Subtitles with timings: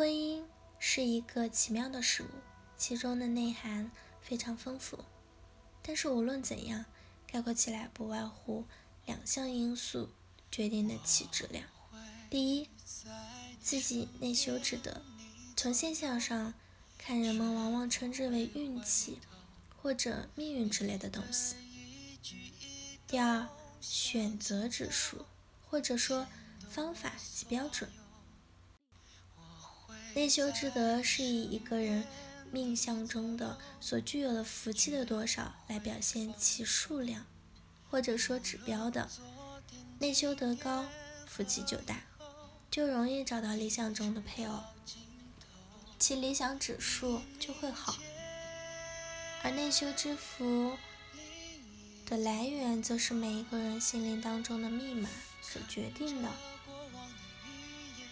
[0.00, 0.42] 婚姻
[0.78, 2.28] 是一个奇妙的事物，
[2.74, 3.90] 其中的内涵
[4.22, 5.04] 非常丰富。
[5.82, 6.86] 但是无论怎样，
[7.26, 8.64] 概括起来不外乎
[9.04, 10.08] 两项因素
[10.50, 11.66] 决定的其质量：
[12.30, 12.70] 第一，
[13.60, 15.02] 自己内修之德，
[15.54, 16.54] 从现象上
[16.96, 19.18] 看，人们往往称之为运气
[19.76, 21.56] 或者命运之类的东西；
[23.06, 23.46] 第二，
[23.82, 25.26] 选择指数，
[25.68, 26.26] 或者说
[26.70, 27.90] 方法及标准。
[30.14, 32.04] 内修之德是以一个人
[32.50, 37.26] 命相中的所具有的福气的多少来表现其数量，
[37.88, 39.08] 或者说指标的。
[40.00, 40.86] 内修德高，
[41.26, 42.02] 福气就大，
[42.70, 44.60] 就容易找到理想中的配偶，
[45.98, 47.96] 其理想指数就会好。
[49.42, 50.76] 而内修之福
[52.06, 55.08] 的来源，则是每一个人心灵当中的密码
[55.40, 56.28] 所决定的。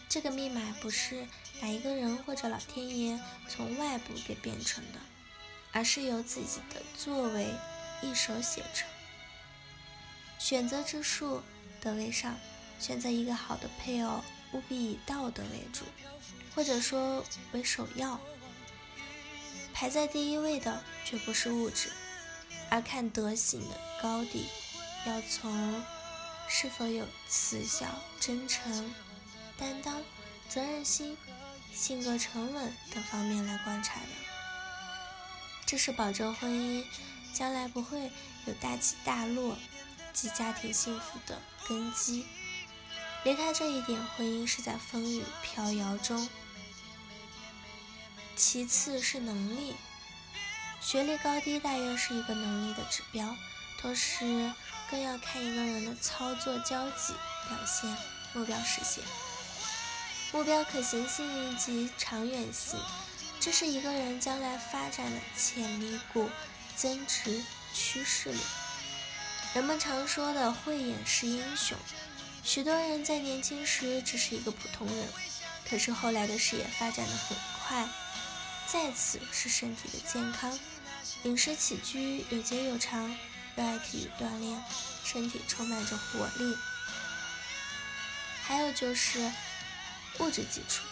[0.08, 1.26] 这个密码不是。
[1.60, 5.00] 哪一个人或者老天爷从外部给变成的，
[5.72, 7.48] 而是由自己的作为
[8.00, 8.88] 一手写成。
[10.38, 11.42] 选择之术，
[11.80, 12.38] 德为上，
[12.78, 15.84] 选择一个好的配偶，务必以道德为主，
[16.54, 18.20] 或者说为首要。
[19.74, 21.90] 排在第一位的绝不是物质，
[22.70, 24.46] 而看德行的高低，
[25.06, 25.82] 要从
[26.48, 27.84] 是否有慈孝、
[28.20, 28.94] 真诚、
[29.58, 30.02] 担当、
[30.48, 31.18] 责任心。
[31.74, 34.06] 性格沉稳等方面来观察的，
[35.64, 36.84] 这是保证婚姻
[37.32, 38.10] 将来不会
[38.46, 39.56] 有大起大落
[40.12, 42.26] 及家庭幸福的根基。
[43.22, 46.28] 离开这一点，婚姻是在风雨飘摇中。
[48.34, 49.76] 其次是能力，
[50.80, 53.36] 学历高低大约是一个能力的指标，
[53.80, 54.52] 同时
[54.90, 57.12] 更要看一个人的操作交际
[57.48, 57.96] 表现、
[58.32, 59.04] 目标实现。
[60.30, 62.78] 目标可行性及长远性，
[63.40, 66.28] 这是一个人将来发展的潜力股、
[66.76, 68.38] 增值趋势力。
[69.54, 71.78] 人们常说的“慧眼识英雄”，
[72.44, 75.08] 许多人在年轻时只是一个普通人，
[75.68, 77.36] 可是后来的事业发展的很
[77.66, 77.88] 快。
[78.66, 80.58] 再次是身体的健康，
[81.22, 83.08] 饮食起居有节有常，
[83.56, 84.62] 热爱体育锻炼，
[85.04, 86.54] 身体充满着活力。
[88.42, 89.32] 还有就是。
[90.20, 90.84] 物质基础，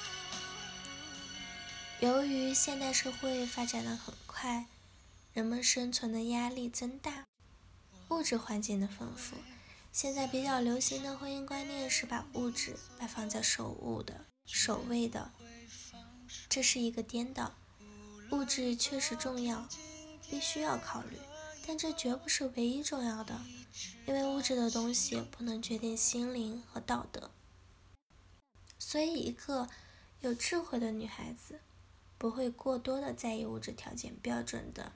[2.01, 4.67] 由于现代社会发展的很快，
[5.33, 7.25] 人们生存的压力增大，
[8.11, 9.37] 物质环境的丰富，
[9.93, 15.33] 现在比较流行的婚姻观念是把物质摆放在首物的首位的，
[16.49, 17.53] 这是一个颠倒。
[18.31, 19.69] 物质确实重要，
[20.31, 21.17] 必须要考虑，
[21.67, 23.41] 但这绝不是唯一重要的，
[24.07, 27.33] 因为物质的东西不能决定心灵和道德。
[28.79, 29.69] 所以，一个
[30.21, 31.61] 有智慧的女孩子
[32.19, 34.93] 不会过多的在意物质条件标准的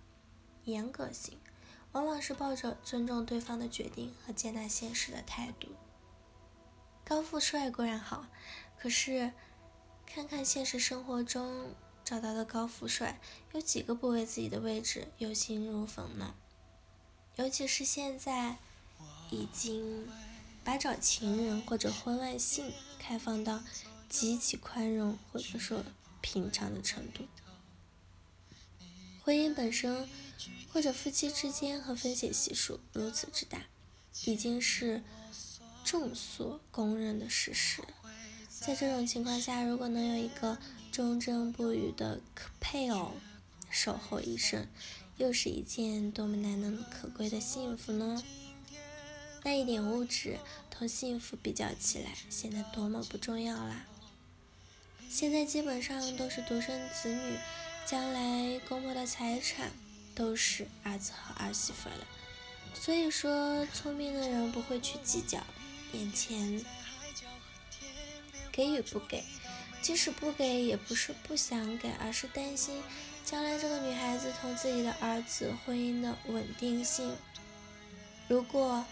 [0.64, 1.38] 严格性，
[1.92, 5.68] 往往是抱着尊重对方的决定和接纳现实的态度。
[7.04, 8.26] 高富帅固然好，
[8.78, 9.32] 可是
[10.06, 11.74] 看看现实生活中
[12.04, 13.20] 找到的高富帅，
[13.52, 16.34] 有几个不为自己的位置忧心如焚呢？
[17.36, 18.58] 尤其是现在
[19.30, 20.08] 已经。
[20.62, 22.70] 把找情人或者婚外性
[23.10, 23.60] 开放到
[24.09, 25.82] 极其宽容或者说
[26.21, 27.25] 平常的程度，
[29.25, 30.09] 婚姻本身
[30.72, 33.65] 或者夫妻之间和分血系数如此之大，
[34.26, 35.03] 已经是
[35.82, 37.82] 众所公认的事实。
[38.48, 40.56] 在这种情况下，如果能有一个
[40.92, 42.21] 忠贞不渝的
[42.60, 43.15] 配偶
[43.69, 44.69] 守候一生，
[45.16, 48.22] 又是一件多么难能可贵的幸福呢？
[49.42, 50.38] 那一点物质
[50.70, 53.86] 同幸福比较起来，显得多么不重要啦！
[55.08, 57.36] 现在基本上都是独生子女，
[57.86, 59.72] 将来公婆的财产
[60.14, 62.06] 都是儿子和儿媳妇的。
[62.74, 65.42] 所以说，聪明的人不会去计较
[65.92, 66.64] 眼前
[68.52, 69.24] 给与不给，
[69.82, 72.80] 即使不给，也不是不想给，而是担心
[73.24, 77.16] 将来这个女孩子同自己的儿子婚姻的稳定性。
[78.28, 78.84] 如果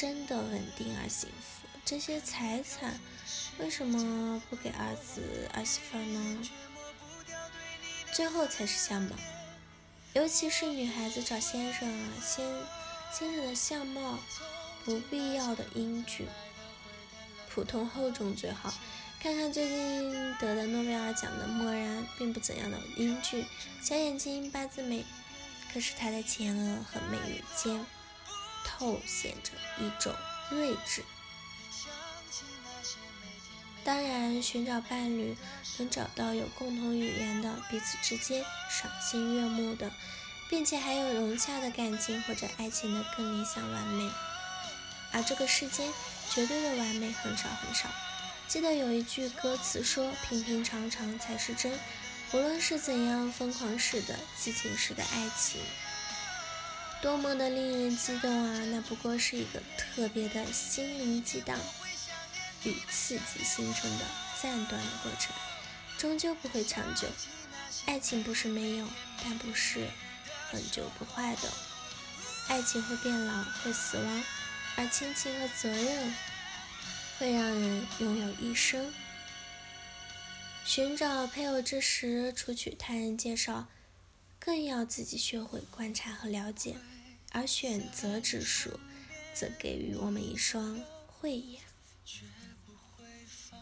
[0.00, 2.98] 真的稳定而幸福，这些财产
[3.58, 6.48] 为什么不给儿子儿媳妇呢？
[8.10, 9.14] 最后才是相貌，
[10.14, 12.46] 尤其是女孩子找先生啊，先
[13.12, 14.18] 先生的相貌
[14.86, 16.26] 不必要的英俊，
[17.50, 18.72] 普通厚重最好。
[19.22, 23.44] 看看最近得的诺贝尔奖的默然，并不怎样的英俊，
[23.82, 25.04] 小眼睛，八字眉，
[25.70, 27.84] 可是他的前额和眉宇间。
[28.80, 30.14] 透显着一种
[30.50, 31.04] 睿智。
[33.84, 35.36] 当然，寻找伴侣
[35.78, 39.92] 能找到有共同语言的，彼此之间赏心悦目的，
[40.48, 44.10] 并且还有融洽的感情或者爱情的更理想完美。
[45.12, 45.92] 而这个世间
[46.30, 47.86] 绝对的完美很少很少。
[48.48, 51.78] 记得有一句歌词说：“平平常常才是真。”
[52.32, 55.60] 无论是怎样疯狂式的、激情式的爱情，
[57.02, 58.64] 多么的令人激动啊！
[58.66, 61.58] 那不过是一个特别的心灵激荡
[62.64, 64.04] 与刺激形成的
[64.40, 65.34] 暂短的过程，
[65.96, 67.08] 终究不会长久。
[67.86, 68.86] 爱情不是没有，
[69.24, 69.88] 但不是
[70.50, 71.50] 很久不坏的。
[72.48, 74.22] 爱情会变老，会死亡，
[74.76, 76.14] 而亲情和责任
[77.18, 78.92] 会让人拥有一生。
[80.66, 83.68] 寻找配偶之时，除去他人介绍，
[84.40, 86.74] 更要自己学会观察和了解；
[87.30, 88.80] 而选择之术，
[89.34, 91.60] 则给予我们一双慧眼。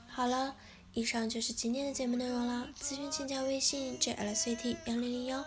[0.06, 0.56] 好了，
[0.94, 2.70] 以上就是今天的节目内容了。
[2.80, 5.44] 咨询请加微信 jlct 幺零零幺，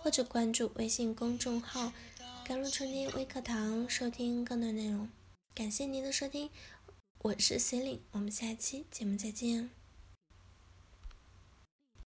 [0.00, 1.92] 或者关注微信公众号
[2.46, 5.08] “甘露春天微课堂”，收听更多内容。
[5.54, 6.50] 感谢您的收听，
[7.18, 9.77] 我是 c e l i n e 我们下期节目再见。